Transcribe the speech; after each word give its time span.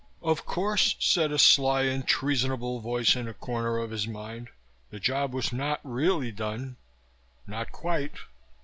Of 0.23 0.47
course, 0.47 0.95
said 0.99 1.31
a 1.31 1.37
sly 1.37 1.83
and 1.83 2.07
treasonable 2.07 2.79
voice 2.79 3.15
in 3.15 3.27
a 3.27 3.35
corner 3.35 3.77
of 3.77 3.91
his 3.91 4.07
mind, 4.07 4.47
the 4.89 4.99
job 4.99 5.31
was 5.31 5.53
not 5.53 5.79
really 5.83 6.31
done. 6.31 6.77
Not 7.45 7.71
quite. 7.71 8.13